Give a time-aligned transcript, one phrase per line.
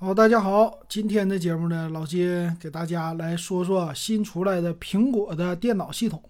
[0.00, 6.22] 好，大家好，今天的节目呢，老金给大家来说说新出来的苹果的电脑系统。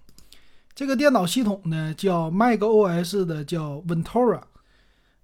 [0.74, 4.40] 这个电脑系统呢，叫 macOS 的，叫 Ventura。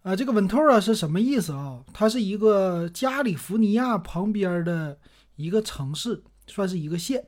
[0.03, 1.83] 啊，这个 Ventura 是什么意思啊？
[1.95, 4.99] 它是一个加利福尼亚旁边的
[5.37, 7.25] 一个城市，算是一个县。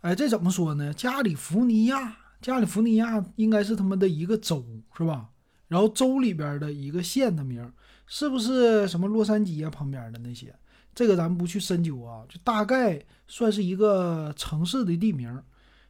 [0.00, 0.92] 哎，这怎么说呢？
[0.92, 4.64] 加利福尼亚，加利福尼亚应该是他们的一个州，
[4.98, 5.28] 是吧？
[5.68, 7.72] 然后州里边的一个县的名。
[8.12, 10.52] 是不是什么洛杉矶啊旁边的那些？
[10.92, 15.40] 这个咱们不去深究啊，就大概算是一个城市的地名，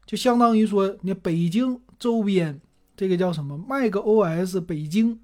[0.05, 2.61] 就相当于说你北京周边
[2.95, 5.19] 这个叫什么 macOS 北京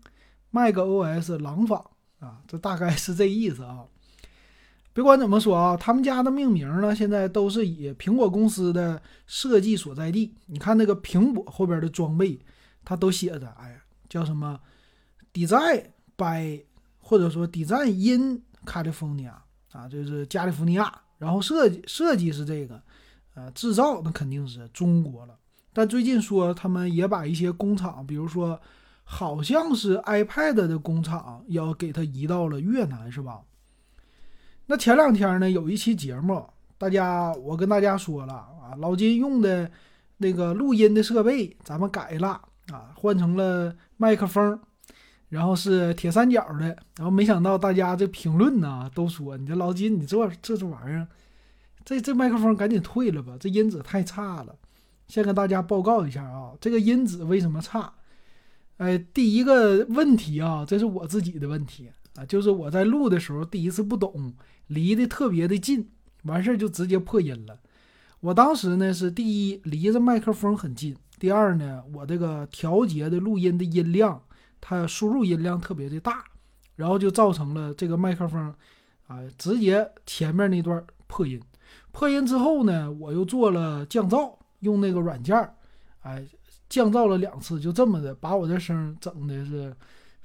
[0.51, 1.79] ，macOS 廊坊
[2.19, 3.85] 啊，这大概是这意思啊。
[4.95, 10.35] 别管怎么说啊，他们家的命名呢，现在都是以苹果公司的设计所在地。
[10.47, 12.41] 你看那个苹果后边的装备，
[12.83, 13.77] 它都写着，哎呀，
[14.09, 14.59] 叫什么
[15.35, 16.65] Design by。
[17.09, 19.31] 或者说，design in California
[19.71, 22.83] 啊，就是加利福尼亚，然后设计设计是这个，
[23.35, 25.39] 呃，制造那肯定是中国了。
[25.73, 28.61] 但最近说他们也把一些工厂，比如说
[29.05, 33.41] 好像是 iPad 的工厂要给它移到了越南，是吧？
[34.67, 36.45] 那前两天呢，有一期节目，
[36.77, 39.71] 大家我跟大家说了啊，老金用的
[40.17, 42.31] 那个录音的设备咱们改了
[42.73, 44.59] 啊，换成了麦克风。
[45.37, 46.65] 然后是铁三角的，
[46.97, 51.07] 然后没想到大家这评论呢都说你这老金，你这这这玩意儿，
[51.85, 54.57] 这这麦克风赶紧退了吧，这音质太差了。
[55.09, 57.93] 先跟大家报告一下啊，这个音质为什么差？
[58.79, 64.33] 哎，第一个问题啊，这是我自己的问题啊，就是我在录的时候第一次不懂，
[64.69, 65.91] 离得特别的近，
[66.23, 67.59] 完事儿就直接破音了。
[68.21, 74.23] 我当时呢是第一离着麦克风很近，第二呢我这个调节的录音的音量。
[74.61, 76.25] 它输入音量特别的大，
[76.75, 78.55] 然后就造成了这个麦克风，
[79.07, 81.41] 啊，直接前面那段破音。
[81.93, 85.55] 破音之后呢，我又做了降噪，用那个软件儿，
[86.03, 86.27] 哎，
[86.69, 89.75] 降噪了两次，就这么的把我这声整的是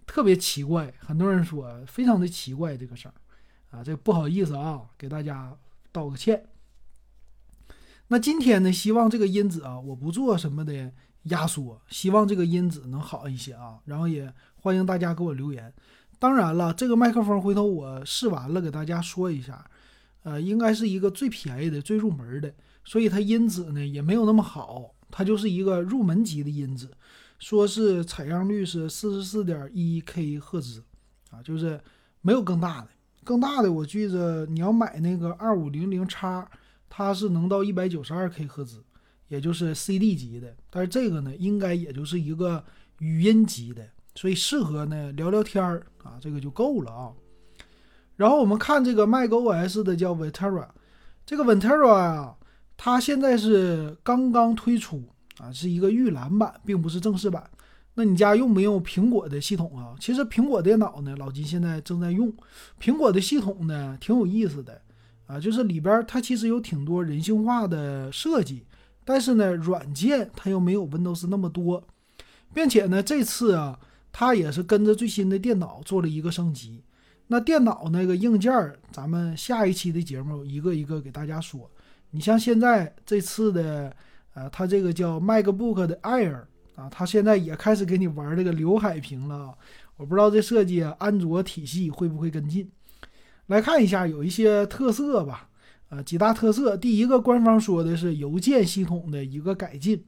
[0.05, 0.93] 特别奇怪。
[0.99, 3.11] 很多人说非常的奇怪这个声，
[3.69, 5.55] 啊，这不好意思啊，给大家
[5.91, 6.47] 道个歉。
[8.07, 10.91] 那今天呢，希望这个音质啊，我不做什么的。
[11.23, 13.79] 压缩，希望这个音质能好一些啊。
[13.85, 15.73] 然后也欢迎大家给我留言。
[16.19, 19.65] 当然了，这个麦克风回头我试完了给大家说一下，
[20.23, 26.87] 呃，应该是一个最便宜的、最入门的，所以它音质呢也没有那么好，它就是一个入门级的音质。
[27.39, 30.83] 说是采样率是四十四点一 K 赫兹
[31.31, 31.81] 啊，就是
[32.21, 32.89] 没有更大的，
[33.23, 36.47] 更大的我记着你要买那个二五零零叉，
[36.87, 38.83] 它是能到一百九十二 K 赫兹。
[39.31, 42.61] 也就是 CD 级的，但是这个呢，应该也就是一个
[42.99, 47.13] 语音级的，所以适合呢聊聊天儿啊，这个就够了啊。
[48.17, 50.67] 然后我们看这个 macOS 的叫 Ventura，
[51.25, 52.35] 这个 Ventura 啊，
[52.75, 55.01] 它现在是刚刚推出
[55.37, 57.49] 啊，是一个预览版，并不是正式版。
[57.93, 59.95] 那你家用不用苹果的系统啊？
[59.97, 62.33] 其实苹果电脑呢，老金现在正在用
[62.81, 64.81] 苹果的系统呢，挺有意思的
[65.25, 68.65] 啊，就是里边它其实有挺多人性化的设计。
[69.03, 71.83] 但是呢，软件它又没有 Windows 那么多，
[72.53, 73.79] 并且呢，这次啊，
[74.11, 76.83] 它也是跟着最新的电脑做了一个升级。
[77.27, 78.51] 那电脑那个硬件，
[78.91, 81.69] 咱们下一期的节目一个一个给大家说。
[82.11, 83.95] 你像现在这次的，
[84.33, 86.41] 呃，它这个叫 MacBook 的 Air
[86.75, 89.55] 啊，它现在也开始给你玩这个刘海屏了。
[89.95, 92.69] 我不知道这设计啊安卓体系会不会跟进。
[93.47, 95.47] 来看一下，有一些特色吧。
[95.91, 96.77] 呃，几大特色。
[96.77, 100.01] 第一个，官方说的是邮件系统的一个改进。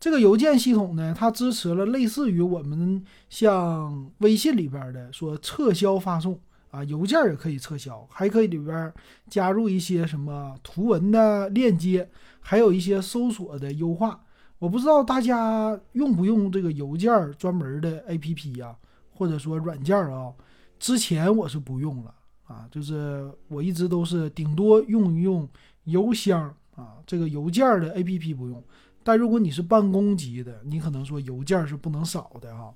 [0.00, 3.00] 这个邮件系统呢，它支持了类似于我们
[3.30, 6.36] 像微信里边的说撤销发送
[6.72, 8.92] 啊，邮件也可以撤销，还可以里边
[9.28, 12.10] 加入一些什么图文的链接，
[12.40, 14.20] 还有一些搜索的优化。
[14.58, 18.74] 我不知道大家用不用这个邮件专门的 APP 呀，
[19.12, 20.32] 或者说软件啊？
[20.80, 22.12] 之前我是不用了。
[22.52, 25.48] 啊，就是我一直都是顶多用一用
[25.84, 28.62] 邮箱啊，这个邮件的 APP 不用。
[29.02, 32.74] 但如果你是办公级的，你可能说邮件是不能少的哈。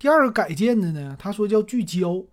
[0.00, 2.24] 第二个改建的呢，他说叫聚焦，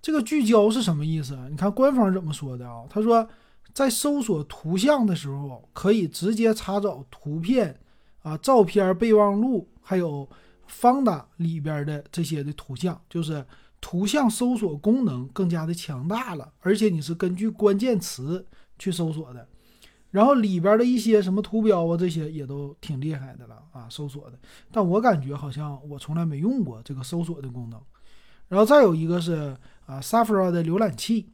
[0.00, 1.36] 这个聚焦是什么意思？
[1.50, 2.84] 你看官方怎么说的啊？
[2.88, 3.28] 他说
[3.74, 7.78] 在搜索图像的时候，可以直接查找图片
[8.22, 10.28] 啊、照片备忘录，还有
[10.68, 13.44] 方达里边的这些的图像，就是。
[13.82, 18.46] 图像搜索功能更加的强大了，而且你是根据关键词
[18.78, 19.46] 去搜索的，
[20.10, 24.38] 然后里边的一些什么图标啊，这些也都挺厉害的了啊，搜索的。
[24.70, 27.78] 但我感觉好像我从来没用过这个搜索的功能。
[28.48, 29.56] 然后再有一个是
[29.86, 31.28] 啊，，Safari 的浏览器。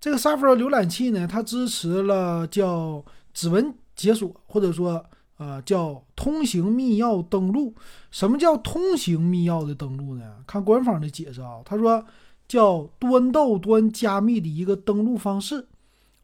[0.00, 3.04] 这个 Safari 浏览器呢，它支持了叫
[3.34, 5.04] 指纹解锁，或者说
[5.40, 7.74] 呃叫通行密钥登录。
[8.10, 10.36] 什么叫通行密钥的登录呢？
[10.46, 12.04] 看官方的解释啊，他说
[12.46, 15.66] 叫端到端加密的一个登录方式，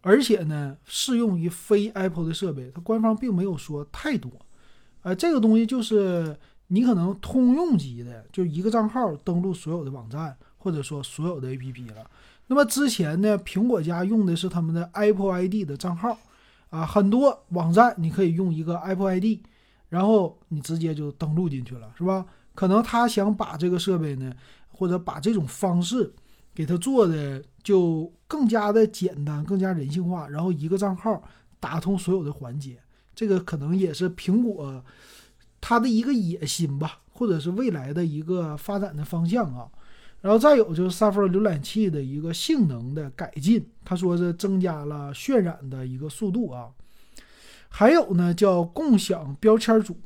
[0.03, 2.71] 而且呢适用于非 Apple 的设备。
[2.75, 4.31] 它官方并没有说太多。
[5.01, 6.37] 呃，这个东西就是
[6.67, 12.11] 你可能通用级的，就一个账号登录所有的网站，或者说所有的 APP 了。
[12.49, 16.19] 那么之前呢，苹果家用的是他们的 Apple ID 的账号，
[16.71, 19.41] 啊，很多网站你可以用一个 Apple ID，
[19.89, 22.27] 然后你直接就登录进去了，是吧？
[22.55, 24.33] 可能他想把这个设备呢，
[24.69, 26.13] 或者把这种方式
[26.55, 31.23] 给它做的就更加的简单，更加人性化，然后一个账号
[31.61, 32.79] 打通所有的环节。
[33.15, 34.83] 这个可能也是苹果
[35.61, 39.69] 它的一个野心吧，或者是未来的一个发展的方向啊。
[40.27, 46.67] 然后再有就是 Safari 浏览器的一个性能的改进，他说是增加了渲染的一个速度啊。
[47.69, 49.97] 还有呢叫共享标签组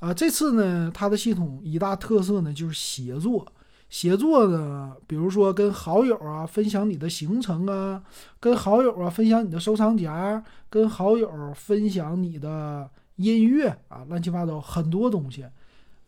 [0.00, 3.46] 啊，这次呢它的系统一大特色呢就是协作。
[3.88, 8.02] 协作呢，比如说跟好友啊分享你的行程啊，
[8.40, 15.44] 跟好友啊分享你的收藏夹，跟好友分享你的音乐啊，乱七八糟很多东西，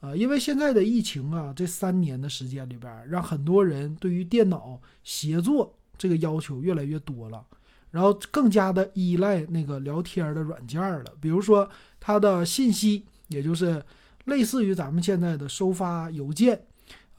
[0.00, 7.44] 啊，因为现在的疫情啊，这三年的时间里边，让很多人对于电脑协作这个要求越来越多了，
[7.90, 11.68] 然后更加的依赖那个聊天的软件了，比如说
[12.00, 13.84] 它的信息，也就是
[14.24, 16.66] 类似于咱们现在的收发邮件。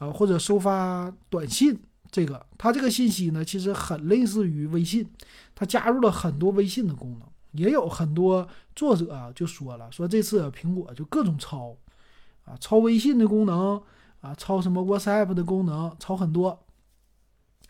[0.02, 1.80] 啊，或者收发短信，
[2.10, 5.08] 这个它这个信息呢，其实很类似于微信，
[5.54, 11.78] 它加入了很多微信的功能，也有很多作者啊就说了，说这次苹果就各种抄，
[12.52, 13.82] 啊，抄微信的功能，
[14.20, 16.66] 啊，抄什么 WhatsApp 的功能，抄很多。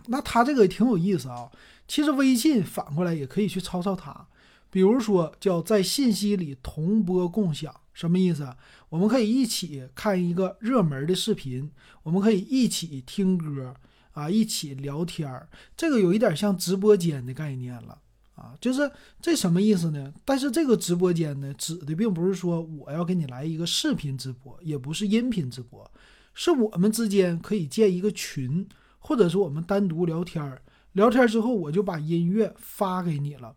[0.07, 1.51] 那它这个也挺有意思啊，
[1.87, 4.27] 其实微信反过来也可以去抄抄它，
[4.71, 7.71] 比如说叫在信息里同播共享。
[7.93, 8.55] 什么意思？
[8.89, 11.69] 我们可以一起看一个热门的视频，
[12.03, 13.75] 我们可以一起听歌
[14.13, 15.49] 啊，一起聊天儿。
[15.77, 17.99] 这个有一点像直播间的概念了
[18.35, 18.89] 啊，就是
[19.21, 20.13] 这什么意思呢？
[20.25, 25.89] 但是这个直播间呢，指的并不是说我要给你来一个视频直播，也不是音频直播，
[26.33, 28.67] 是我们之间可以建一个群，
[28.99, 30.61] 或者是我们单独聊天儿。
[30.93, 33.55] 聊天之后，我就把音乐发给你了。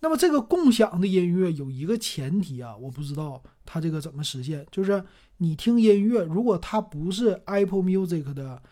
[0.00, 4.64] 那么这个共享的音乐有一个前提啊，我不知道它这个怎么实现。
[4.70, 5.02] 就是
[5.38, 8.62] 你听音乐，如果它不是 Apple Music 的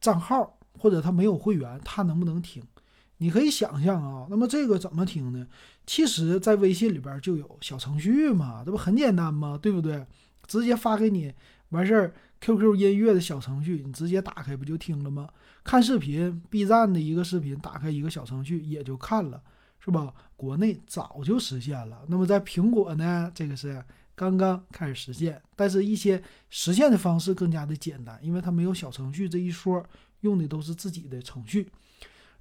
[0.00, 2.60] 账号，或者它没有会员，它能不能听？
[3.18, 5.46] 你可以想象啊，那么这个怎么听呢？
[5.86, 9.58] 其实，在微信里边就有小程序嘛，这不很简单吗？
[9.60, 10.06] 对不对？
[10.46, 11.32] 直接发给你，
[11.70, 15.28] 完事儿，QQ 音乐的小程序，你直接打开不就听了吗？
[15.62, 19.42] 看视频，B 站的一个视频，打开一个小程序也就看了。
[19.78, 20.14] 是吧？
[20.34, 22.06] 国内早就实现了。
[22.08, 23.30] 那么在苹果呢？
[23.34, 23.84] 这个是
[24.14, 29.84] 刚刚开始实现，但是一些实现的方式更加的简单，因为它没有小程序这一说，
[30.22, 31.68] 用的都是自己的程序。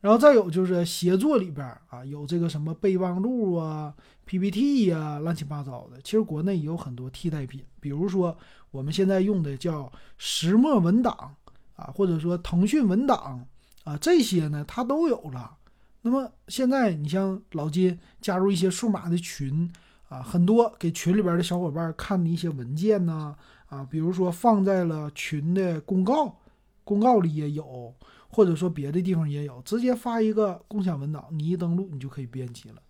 [0.03, 3.94] 然后再有就是协作里边啊，有这个什么备忘录啊、
[4.25, 5.97] PPT 呀，乱七八糟的。
[6.03, 8.38] 其实国内也有很多替代品，比如说
[8.69, 11.33] 我们现在用的叫石墨文档
[11.77, 13.47] 啊，或者说腾讯文档
[13.85, 15.55] 啊，这些呢它都有了。
[16.01, 19.72] 那么现在你像老金加入一些数码的群
[20.10, 23.33] 啊，很多给群里边的小伙伴看的一些文件呢
[23.67, 26.39] 啊，比如说放在了群的公告，
[26.83, 27.95] 公告里也有，
[28.33, 32.81] 或者说别的地方也有，直接发一个共享文档，你一登录你就可以编辑了。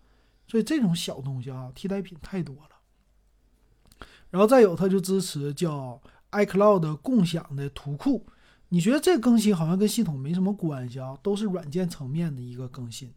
[0.47, 4.07] 所以这种小东西啊，替代品太多了。
[4.29, 8.25] 然后再有，它就支持叫 iCloud 共享的图库。
[8.69, 11.15] 你觉得这更新好像跟系统没什么关系啊？
[11.21, 13.13] 都是软件层面的一个更新，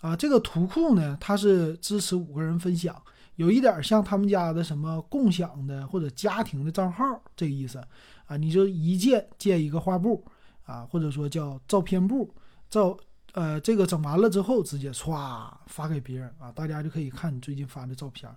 [0.00, 3.00] 啊，这个图库呢，它是支持五个人分享，
[3.36, 7.78] 有一点像他们家的什么共享的或者家庭的账号这个意思，
[8.26, 10.26] 啊，你就一键建一个画布，
[10.70, 12.32] 啊，或者说叫照片布，
[12.68, 12.96] 照，
[13.32, 18.30] 呃，这个整完了之后直接歘发给别人啊，大家就可以看你最近发的照片，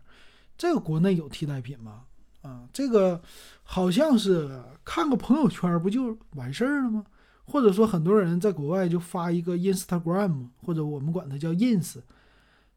[0.57, 2.05] 这个国内有替代品吗？
[2.41, 3.21] 啊，这个
[3.61, 7.05] 好像是看个朋友圈不就完事儿了吗？
[7.45, 12.01] 或者说很多人在国外就发一个 Instagram，或者我们管它叫 ins，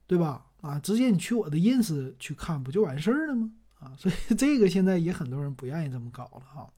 [0.07, 0.45] 对吧？
[0.61, 3.51] 啊，直接你去我的 ins 去看不就完事儿了吗？
[3.79, 6.69] 啊，所以这个现在也很多人不愿意这么搞了哈。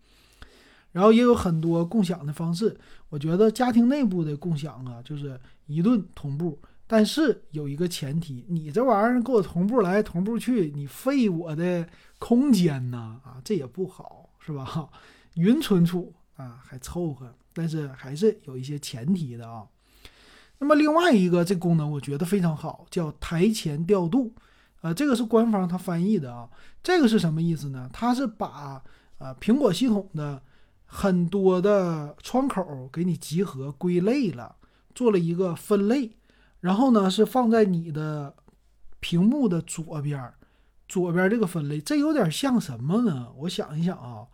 [0.99, 2.76] 然后也有很多共享的方式，
[3.09, 6.59] 我觉得家庭内部的共享啊，就是一顿同步。
[6.88, 11.88] 但是有一个前提，你这玩意儿给我同步来同步去，你费我的
[12.19, 14.88] 空间呢啊，这也不好是吧？
[15.38, 19.64] 云存储啊还凑合，但是还是有一些前提的啊。
[20.59, 24.35] 那么另外一个这功能我觉得非常好，叫台前调度，
[24.81, 26.50] 呃，这个是官方它翻译的啊。
[26.83, 27.88] 这个是什么意思呢？
[27.93, 28.83] 它是把
[29.19, 30.43] 呃苹果系统的
[30.88, 34.57] 很多的窗口给你集合归类了，
[34.95, 36.16] 做了一个分类，
[36.59, 38.35] 然后呢是放在你的
[38.99, 40.33] 屏幕的左边，
[40.88, 43.28] 左边这个分类，这有点像什么呢？
[43.37, 44.26] 我想一想啊，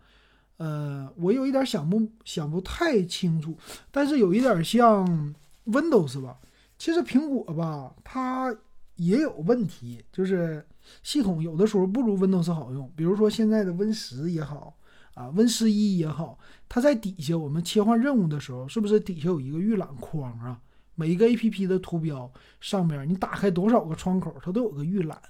[0.57, 3.59] 呃，我有一点想不想不太清楚，
[3.91, 5.35] 但是有一点像。
[5.67, 6.37] Windows 吧，
[6.77, 8.55] 其实苹果吧，它
[8.97, 10.63] 也有问题，就是
[11.03, 12.93] 系统有的时候不如 Windows 好用。
[12.95, 14.77] 比如说现在的 Win 十也好
[15.15, 20.61] 啊，Win 十一也好，它在底下我们切换任务的时候，是不是底下有一个预览框啊？
[20.97, 22.31] 每一个 APP 的图标
[22.61, 25.21] 上面，你打开多少个窗口，它都有个预览，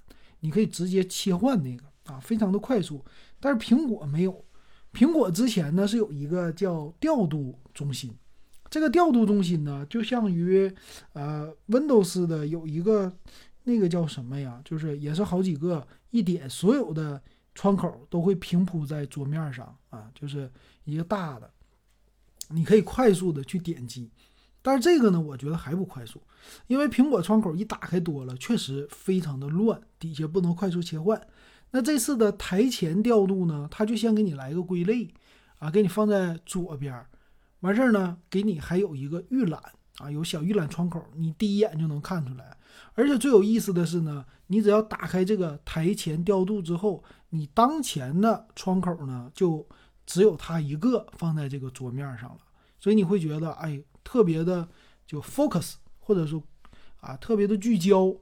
[0.41, 3.05] 你可以直接切换那个啊，非常的快速。
[3.41, 4.45] 但是苹果没有，
[4.93, 8.15] 苹果之前呢是有一个叫调度中心。
[8.71, 10.71] 这个调度中心呢，就像于，
[11.13, 13.13] 呃，Windows 的有一个
[13.63, 14.61] 那个叫什么呀？
[14.65, 17.23] 就是也是好几个一点，所有的
[17.55, 20.51] 窗口都会平铺在桌面上啊，就是
[20.85, 21.51] 一个大的，
[22.49, 24.11] 你可以快速的去点击。
[24.61, 26.23] 但是这个呢，我觉得还不快速，
[26.67, 31.21] 因为苹果窗口一打开多了，确实非常的乱，底下不能快速切换。
[31.71, 35.13] 那这次的台前调度呢，它就先给你来个归类
[35.59, 37.07] 啊，给你放在左边。
[37.61, 39.61] 完事儿呢，给你还有一个预览
[39.99, 42.57] 啊，有小预览窗口，你第一眼就能看出来。
[42.95, 49.67] 而且最有意思的是呢，你只要打开这个台前调度之后，你当前的窗口呢就
[50.07, 52.39] 只有它一个放在这个桌面上了，
[52.81, 54.69] 所以你会觉得哎，特别的
[55.07, 56.43] 就 focus，或者说
[57.01, 58.15] 啊，特别的聚焦。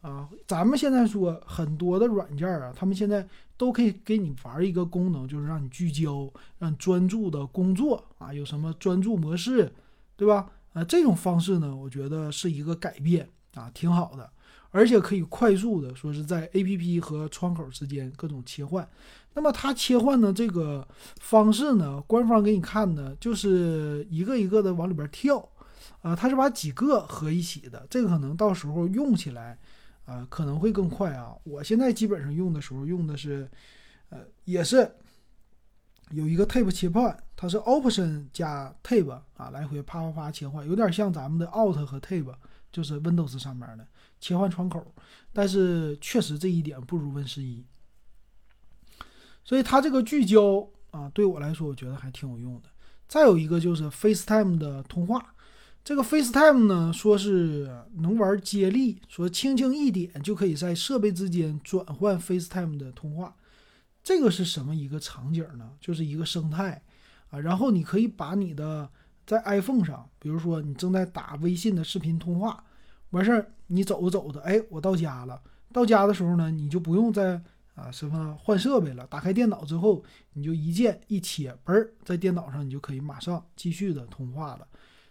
[0.00, 9.70] 啊，咱们现在说很多的软件啊，他们现在都可以给你玩一个功能，就是让你聚焦，让你专注的工作啊，有什么专注模式，
[10.16, 10.50] 对吧？
[10.72, 14.30] 啊，这种方式呢，我觉得是一个改变啊，挺好的，
[14.70, 18.88] 而且可以快速的说是在 APP 和窗口之间各种切换。
[19.34, 20.86] 那么它切换的这个
[21.20, 25.48] 方式呢，官方给你看的就是一个一个的往里边跳，
[26.02, 29.58] 啊，它是把几个合一起的，这个可能到时候用起来。
[30.06, 31.32] 啊，可能会更快啊！
[31.44, 33.48] 我现在基本上用的时候用的是，
[34.08, 34.90] 呃，也是
[36.10, 42.34] 有一个 Tab 切换，它是 Option 加 Tab 啊，来回啪啪啪切换，有点像咱们的 Alt 和 Tab，
[42.72, 43.86] 就是 Windows 上面的
[44.20, 44.84] 切换窗口。
[45.32, 47.64] 但是确实这一点不如 Win 十一，
[49.44, 52.68] 所以它这个聚焦啊，对我来说我觉得还挺有用的。
[53.06, 55.34] 再有一个就是 FaceTime 的通话。
[55.82, 63.34] 这个 FaceTime 呢，说是能玩接力，说轻轻一点就可以在设备之间转换 FaceTime 的通话。
[64.02, 65.70] 这个是什么一个场景呢？
[65.80, 66.82] 就是一个生态
[67.30, 67.38] 啊。
[67.38, 68.88] 然后你可以把你的
[69.26, 72.64] 在 iPhone 上，比如说你正在打微信的视频通话，
[73.10, 75.40] 完事儿你走着走着，哎，我到家了。
[75.72, 77.40] 到家的时候呢，你就不用再
[77.74, 80.02] 啊什么换设备了，打开电脑之后，
[80.32, 84.66] 你就一键一切，嘣儿，在电脑上你就可以马上继续的通话了。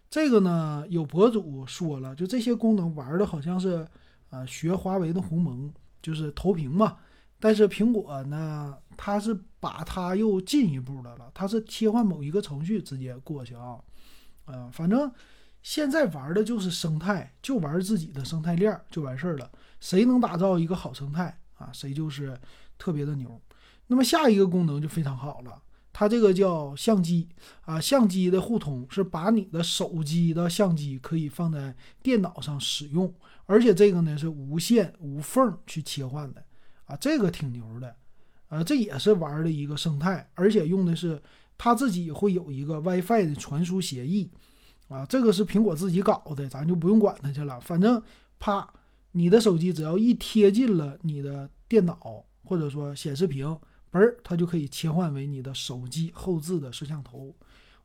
[0.10, 3.88] 这个呢，有博主说了，就这些功能玩的好像是，
[4.32, 6.98] 呃，学华为的鸿蒙，就是投屏嘛。
[7.40, 13.80] 但是苹果呢，它是把它又进一步的了，它是切换某一个程序直接过去啊，
[14.46, 15.10] 呃，反正
[15.62, 19.50] 现在玩的就是生态，就玩自己的生态链就完事儿了。
[19.80, 22.38] 谁能打造一个好生态啊，谁就是
[22.78, 23.42] 特别的牛。
[23.88, 25.62] 那么下一个功能就非常好了。
[25.92, 27.28] 它这个叫相机
[27.62, 33.14] 啊，相机的互通是把你的手机的相机可以放在电脑上使用，
[33.46, 36.44] 而且这个呢是无线无缝去切换的
[36.90, 37.96] 啊，这个挺牛的，
[38.50, 41.22] 呃，这也是玩的一个生态，而且用的是
[41.56, 44.30] 它自己会有一个 WiFi 的传输协议
[44.88, 48.02] 啊，这个是苹果自己搞的，咱就不用管它去了，反正
[48.40, 48.68] 啪，
[49.12, 53.56] 你的手机只要一贴近了你的电脑或者说显示屏。
[53.92, 57.36] 嘣儿，它就可以切换为你的手机后置的摄像头。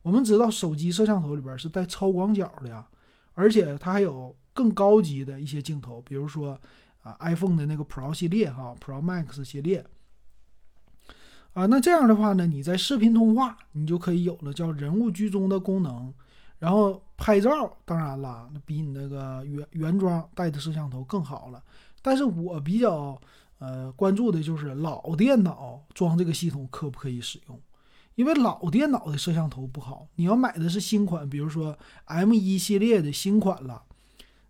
[0.03, 2.87] 我们知道手机摄像头里边是带超广角的呀，
[3.33, 6.61] 而且它还有更高级的一些镜头，比如说
[7.05, 9.85] 啊 iPhone 的那个 Pro 系列哈，Pro Max 系列
[11.53, 11.65] 啊。
[11.67, 16.13] 那这样的话呢，你在视频通话，你就可以有了叫人物居中的功能。
[16.59, 21.63] 然后拍照，当然了，比你那个原原装带的摄像头更好了。
[22.01, 23.21] 但是我比较。
[23.57, 27.57] 呃，关注的就是老电脑装这个系统可不可以使用？
[28.15, 31.75] 因为老电脑的摄像头不好，你要买的是新款，比如说
[32.07, 33.81] M1 系列的新款了，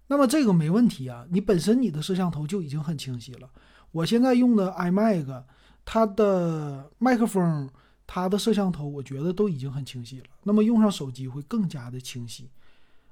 [0.07, 1.25] 那么这个没问题啊。
[1.29, 3.50] 你本身你的摄像头就已经很清晰了。
[3.91, 5.43] 我现在用的 iMac，
[5.83, 7.69] 它的麦克风、
[8.05, 10.25] 它的摄像头，我觉得都已经很清晰了。
[10.43, 12.50] 那么用上手机会更加的清晰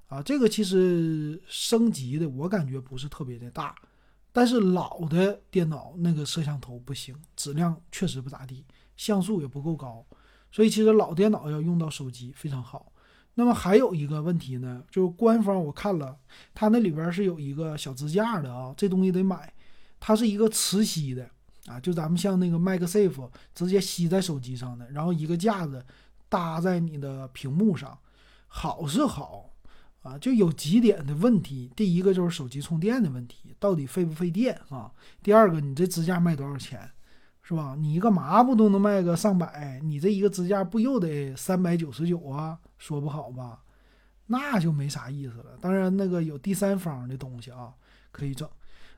[0.07, 3.73] 啊，这个其实升级的我感觉不是特别的大，
[4.31, 8.63] 但是老的电脑那个摄像头不行，质量确实不咋地，
[8.95, 10.05] 像素也不够高，
[10.51, 12.92] 所以其实老电脑要用到手机非常好。
[13.35, 16.17] 那么还有一个问题呢，就是官方我看了，
[16.53, 19.53] 它那里边是有一个小支架的啊，这东西得买，
[19.99, 21.29] 它是一个磁吸的
[21.65, 25.85] 啊，就咱们像那个 MagSafe 直接吸在手机上的，然后一个架子
[26.29, 27.97] 搭在你的屏幕上，
[28.47, 29.49] 好是好。
[30.03, 31.71] 啊，就有几点的问题。
[31.77, 34.91] 第一个就是手机充电的问题，到底费不费电啊？
[35.21, 36.91] 第二个，你这支架卖多少钱，
[37.43, 37.75] 是吧？
[37.77, 39.79] 你一个麻布都能卖个上百？
[39.83, 42.57] 你这一个支架不又得三百九十九啊？
[42.77, 43.59] 说不好吧？
[44.27, 45.57] 那就没啥意思了。
[45.59, 47.73] 当然，那个有第三方的东西啊，
[48.11, 48.49] 可以整。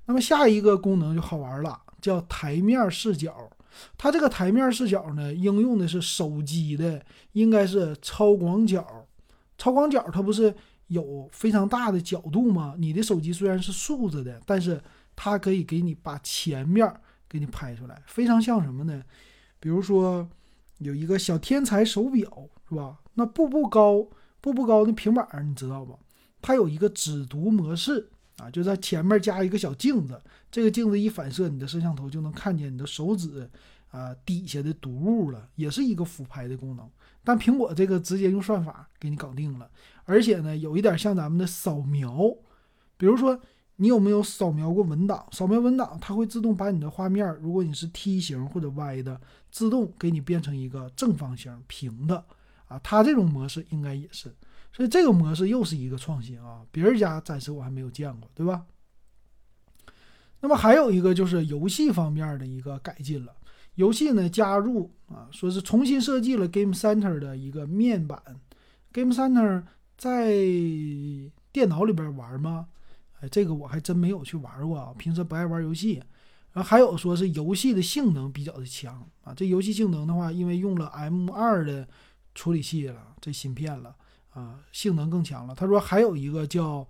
[0.05, 3.49] 那么下一个功能就好玩了，叫台面视角。
[3.97, 9.05] 它这个台面视角呢，应用的是手机的，应该是超广角。
[9.57, 10.55] 超广角它不是。
[10.89, 12.75] 有非常大的角度吗？
[12.77, 14.79] 你的手机虽然是竖着的，但是
[15.15, 16.87] 它可以给你把前面
[17.27, 19.03] 给你拍出来，非常像什么呢？
[19.59, 20.27] 比如说
[20.79, 22.99] 有一个小天才手表，是吧？
[23.15, 24.07] 那步步高，
[24.41, 25.95] 步步高的平板儿你知道吧？
[26.41, 33.49] 它有一个指读模式啊，就在前面加一个小镜子，这个镜子一反射，你的摄像头就能看见你的手指
[33.89, 36.87] 啊底下的读物了，也是一个俯拍的功能。
[37.23, 39.67] 但苹果这个直接用算法给你搞定了。
[40.03, 42.35] 而且呢，有一点像咱们的扫描，
[42.97, 43.39] 比如说
[43.77, 45.25] 你有没有扫描过文档？
[45.31, 49.19] 扫描文档，它会自动把你的画面，如果你是梯形或者歪的，
[49.51, 52.23] 自动给你变成一个正方形平的
[52.67, 52.79] 啊。
[52.83, 54.33] 它这种模式应该也是，
[54.71, 58.65] 所以这个模式又是一个创新啊，别人家暂时我还没有见过，对吧？
[60.39, 63.33] 那么还有一个就是游戏方面的一个改进了，
[63.75, 68.21] 游戏呢加入啊，说是重新设计了 Game Center 的一个面板
[68.91, 69.63] ，Game Center。
[69.97, 70.33] 在
[71.53, 72.67] 电脑里边玩吗？
[73.19, 74.93] 哎，这个我还真没有去玩过啊。
[74.97, 76.01] 平时不爱玩游戏。
[76.51, 79.33] 然后还有说是游戏的性能比较的强啊。
[79.33, 81.87] 这游戏性能的话，因为用了 M2 的
[82.33, 83.95] 处理器了，这芯片了
[84.31, 85.53] 啊，性能更强了。
[85.53, 86.87] 他说还有一个叫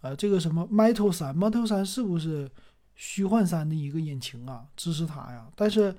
[0.00, 2.50] 呃这个什么 Metal 三，Metal 三是不是
[2.94, 4.66] 虚幻三的一个引擎啊？
[4.76, 5.46] 支持它呀。
[5.54, 5.94] 但是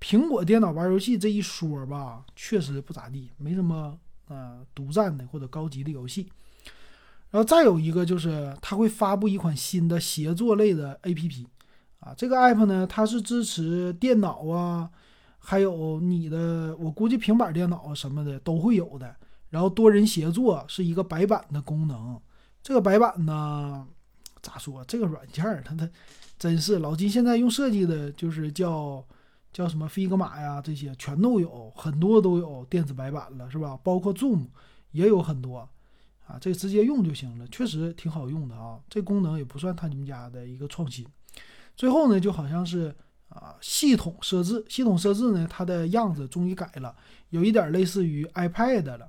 [0.00, 3.98] 苹果电脑玩游戏这一说吧，确实不咋地，没什么。
[4.30, 6.30] 呃，独占的或者高级的游戏，
[7.30, 11.46] 然后再有一个就是它会发布一款新的协作类的 APP，
[12.00, 14.90] 啊，这个 App 呢，它是支持电脑啊，
[15.38, 19.14] 还有你的，我估计平板电脑啊什么的都会有的。
[19.50, 22.20] 然后多人协作是一个白板的功能，
[22.62, 23.86] 这个白板呢，
[24.42, 24.84] 咋说？
[24.84, 25.88] 这个软件儿它它
[26.38, 29.04] 真是老金现在用设计的，就是叫。
[29.50, 33.76] 叫什么 Figma 呀，这些全都有，很多都有电子白板了，是吧？
[33.82, 34.46] 包括 Zoom
[34.92, 35.66] 也有很多，
[36.28, 38.78] 啊，这直接用就行了，确实挺好用的啊。
[38.90, 41.06] 这功能也不算他们家的一个创新。
[41.74, 42.94] 最后呢，就好像是
[43.30, 46.94] 啊，系统设置，系统设置呢，它的样子终于改了，
[47.30, 49.08] 有一点类似于 iPad 了，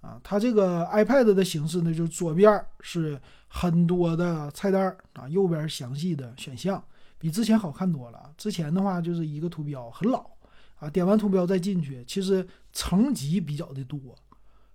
[0.00, 6.82] 啊，它这个 iPad 的形式呢，就左边是很多的菜单啊，右边详细的选项。
[7.18, 8.32] 比之前好看多了。
[8.36, 10.28] 之前的话就是一个图标很老
[10.74, 14.00] 啊，点完图标再进去，其实层级比较的多，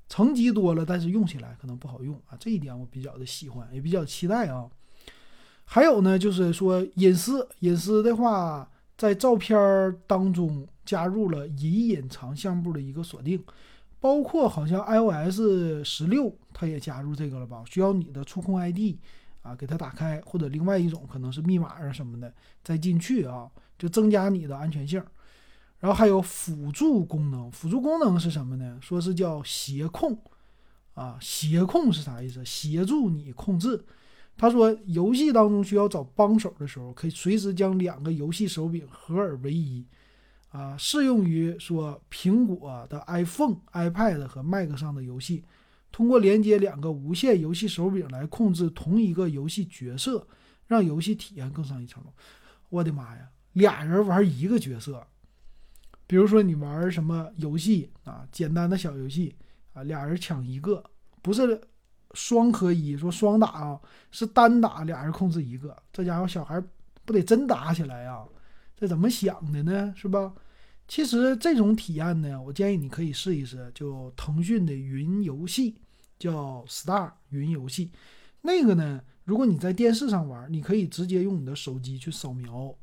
[0.08, 2.38] 层级多了，但是用起来可能不好用啊。
[2.40, 4.70] 这一点我比较的喜欢，也比较期待啊。
[5.66, 13.44] 还有呢，就是说隐私，隐私的话，在照片当中加入了隐隐藏项目的一个锁定，
[14.00, 17.64] 包括好像 iOS 十六它也加入这个了吧？
[17.66, 18.98] 需要你的触控 ID。
[19.44, 22.34] 啊，给它打开，或者另外一种可能是密码啊什么的，
[22.66, 25.02] 再进去啊，就增加你的安全性。
[25.80, 28.78] 然后还有辅助功能，辅助功能是什么呢？
[28.82, 30.18] 说是叫协控
[30.94, 32.44] 啊，协控是啥意思？
[32.44, 33.86] 协助你控制。
[34.36, 39.86] 他说游戏当中需要找帮手的时候，可以随时将两个游戏手柄合二为一
[40.50, 45.44] 啊，适用于说苹果的 iPhone、iPad 和 Mac 上的游戏。
[45.92, 50.28] 通过连接两个无线游戏手柄来控制同一个游戏角色，
[50.68, 52.12] 让游戏体验更上一层楼。
[52.70, 55.08] 我的妈呀，俩人玩一个角色，
[56.08, 59.36] 比如说你玩什么游戏啊，简单的小游戏
[59.74, 60.84] 啊，俩人抢一个，
[61.22, 61.62] 不是
[62.14, 65.78] 双合一，说双打啊，是单打，俩人控制一个。
[65.94, 66.60] 这家伙小孩
[67.06, 68.26] 不得真打起来呀？
[68.76, 69.94] 这怎么想的呢？
[69.96, 70.34] 是吧？
[70.88, 75.76] 其实这种体验呢，我建议你可以试一试，就腾讯的云游戏。
[76.20, 77.92] 叫 Star 云游戏，
[78.42, 79.04] 那个呢？
[79.24, 82.74] 如果你在电视上玩，你可以直接用你的手机去扫描，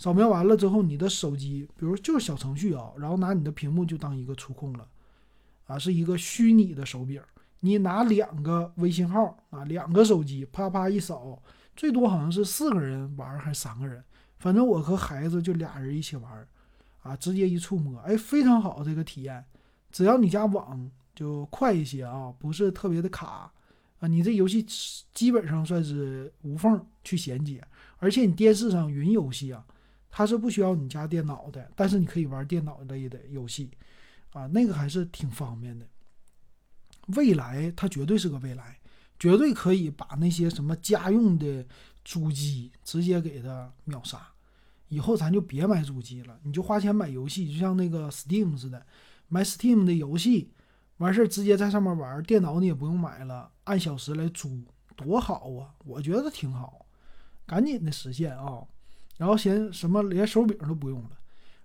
[0.00, 4.88] 扫描完了之后，你的手机，比如就是小程序啊，然后拿你的屏幕就当一个触控了，
[5.66, 7.20] 啊，是一个虚拟的手柄，
[7.60, 11.42] 你拿两个微信号啊，两个手机，啪啪一扫，
[11.76, 14.02] 最多好像是四个人玩还是三个人，
[14.38, 16.48] 反正我和孩子就俩人一起玩，
[17.02, 19.44] 啊，直接一触摸，哎，非常好这个体验。
[19.92, 23.52] 只要你家网就快一些啊，不是特别的卡
[23.98, 24.64] 啊，你这游戏
[25.12, 27.62] 基本上算是无缝去衔接。
[27.98, 29.62] 而且你电视上云游戏啊，
[30.10, 33.70] 它是不需要你家电脑的，但是你可以玩电脑类的游戏
[34.32, 35.86] 啊，那个还是挺方便的。
[37.16, 38.78] 未来它绝对是个未来，
[39.18, 41.66] 绝对可以把那些什么家用的
[42.04, 44.20] 主机直接给它秒杀。
[44.88, 48.84] 以后咱就别买主机了，你就花钱买游戏，就像那个 Steam 似的，
[49.28, 50.52] 买 Steam 的游戏，
[50.96, 54.64] 完事儿直接在上面玩，电脑你也不用买了，按小时来租，
[54.96, 55.74] 多好啊！
[55.84, 56.86] 我觉得挺好，
[57.46, 58.66] 赶紧的实现啊！
[59.20, 61.10] 然后嫌什么连手柄都不用了，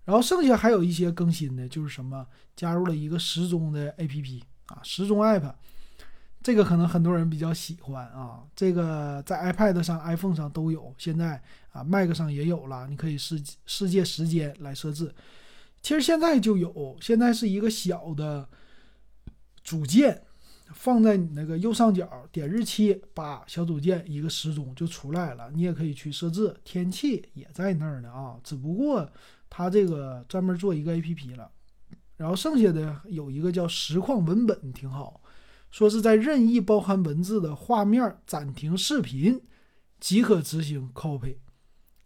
[0.03, 4.43] 然后剩下还有一些更新的，就是什么加入了一个时钟的 APP。
[4.67, 5.53] 啊，时钟 App，
[6.41, 8.41] 这个可能很多人比较喜欢啊。
[8.55, 11.39] 这个在 iPad 上、iPhone 上都有，现在
[11.71, 12.87] 啊，Mac 上也有了。
[12.87, 15.13] 你可以世世界时间来设置，
[15.83, 16.97] 其实现在就有。
[16.99, 18.49] 现在是一个小的
[19.63, 20.23] 组件，
[20.75, 25.49] 放在你那个右上角，点日期，把小组件一个时钟就出来了。
[25.51, 28.37] 你也可以去设置天气，也在那儿呢啊。
[28.43, 29.09] 只不过
[29.49, 31.49] 它这个专门做一个 APP 了。
[32.17, 35.21] 然后剩下的有一个叫实况文本，挺好，
[35.71, 39.41] 说是在任意包含文字的画面暂停视频
[39.99, 41.37] 即可执行 copy，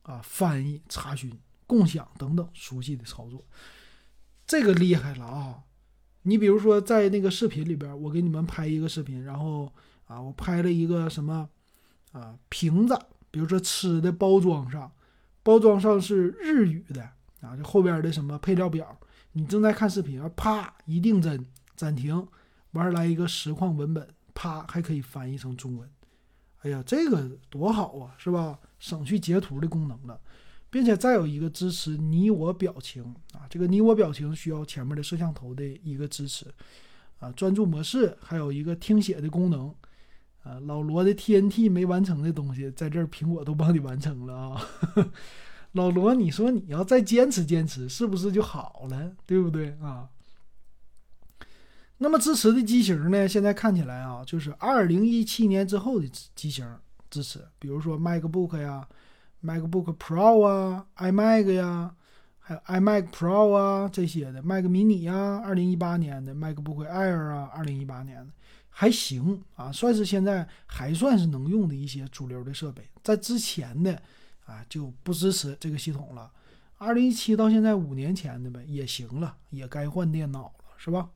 [0.03, 1.31] 啊，翻译、查询、
[1.67, 3.45] 共享等等熟悉的操作，
[4.47, 5.63] 这个厉害了啊！
[6.23, 9.71] 你比如说在那个视频里边，我给你们拍一个视频，然后
[10.05, 11.47] 啊，我拍了一个什么
[12.11, 12.97] 啊瓶子，
[13.31, 14.91] 比如说吃的包装上，
[15.43, 17.01] 包装上是日语的
[17.41, 18.97] 啊，就后边的什么配料表。
[19.31, 22.27] 你正在看视频，啪一定帧暂停，
[22.71, 25.89] 玩来一个实况文本，啪还可以翻译成中文。
[26.61, 28.59] 哎呀，这个多好啊，是吧？
[28.79, 30.19] 省去截图的功能了，
[30.69, 33.03] 并且再有一个支持你我表情
[33.33, 36.45] 啊，这个你我表情需要前面的摄像头的一个支持
[37.19, 39.73] 啊，专注模式，还有一个听写的功能
[40.43, 40.59] 啊。
[40.61, 44.61] 老罗的 TNT 没完成的东西，在这儿苹果都帮你完成了啊。
[45.73, 49.15] 老罗，你说你要再坚持坚持，是不是就好了？
[49.25, 50.09] 对不对啊？
[51.97, 53.27] 那么支持的机型呢？
[53.27, 56.65] 现在看起来啊，就是二零一七年之后的机型
[57.09, 58.87] 支持，比如说 MacBook 呀、
[59.43, 61.93] MacBook Pro 啊、iMac 呀，
[62.39, 68.31] 还有 iMac Pro 啊这些的，Mac Mini 呀，二零一八年的 MacBook Air 啊，二零一八年的
[68.69, 74.01] 还行啊，算是现在还算是能用的一些主流的设备，在之前的。
[74.45, 76.31] 啊，就不支持这个系统了。
[76.79, 81.07] 二零一七到现在五年前的呗，也行了，也该换电脑了，是吧？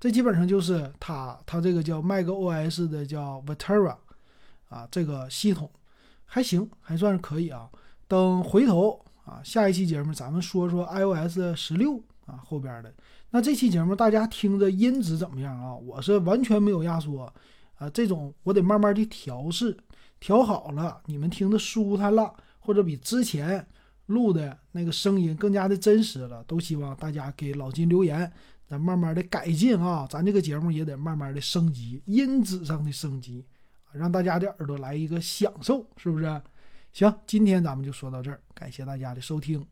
[0.00, 3.94] 这基本上就是它，它这个叫 macOS 的叫 Vetera
[4.70, 5.70] 啊，这个系统
[6.28, 7.68] 还行，还算是可以啊。
[8.06, 12.94] 等回头啊，下一期节目咱们说说 iOS 十六啊后边的。
[13.30, 15.74] 那这期节目大家听着音质怎么样啊？
[15.74, 17.32] 我是完全没有压缩
[17.76, 19.76] 啊，这种我得慢慢的调试，
[20.20, 22.32] 调好了你们听着舒坦了。
[22.60, 23.66] 或者比之前
[24.06, 28.30] 录的那个声音更加的真实了，都希望大家给老金留言，
[28.68, 33.42] 咱慢慢的改进啊，咱这个节目也得慢慢的升级，音质上的升级，
[33.92, 36.42] 让大家的耳朵来一个享受，是不是？
[36.92, 39.64] 行，今天咱们就说到这儿，感谢大家的收听。